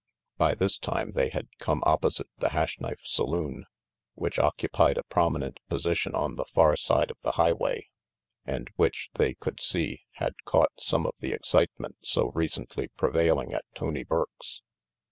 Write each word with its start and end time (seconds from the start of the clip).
By 0.35 0.55
this 0.55 0.79
time 0.79 1.11
they 1.11 1.29
had 1.29 1.47
come 1.59 1.83
opposite 1.85 2.27
the 2.39 2.49
Hash 2.49 2.79
Knife 2.79 3.01
saloon, 3.03 3.65
which 4.15 4.39
occupied 4.39 4.97
a 4.97 5.03
prominent 5.03 5.59
position 5.69 6.15
on 6.15 6.37
the 6.37 6.45
far 6.45 6.75
side 6.75 7.11
of 7.11 7.17
the 7.21 7.33
highway, 7.33 7.87
and 8.43 8.71
which, 8.77 9.11
they 9.13 9.35
could 9.35 9.59
see, 9.61 10.01
had 10.13 10.33
caught 10.43 10.71
some 10.79 11.05
of 11.05 11.13
the 11.19 11.33
excitement 11.33 11.97
so 12.01 12.31
recently 12.31 12.87
prevailing 12.87 13.53
at 13.53 13.65
Tony 13.75 14.03
Burke's. 14.03 14.63